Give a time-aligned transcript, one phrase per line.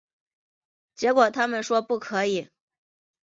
[0.95, 2.49] 结果他们说不可以